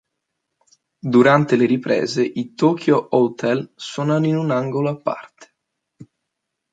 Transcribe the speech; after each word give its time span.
Durante 1.13 1.55
le 1.55 1.67
riprese 1.67 2.23
i 2.23 2.55
Tokio 2.55 3.09
Hotel 3.11 3.71
suonano 3.75 4.25
in 4.25 4.35
un 4.35 4.49
angolo 4.49 4.89
a 4.89 4.97
parte. 4.97 5.53